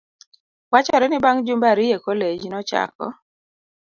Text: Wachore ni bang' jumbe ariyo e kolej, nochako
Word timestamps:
Wachore 0.71 1.05
ni 1.07 1.19
bang' 1.23 1.41
jumbe 1.45 1.65
ariyo 1.73 1.95
e 1.99 2.01
kolej, 2.05 2.41
nochako 2.49 3.05